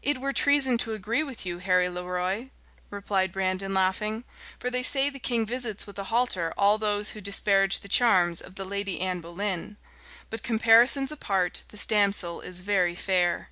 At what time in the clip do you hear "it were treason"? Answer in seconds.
0.00-0.78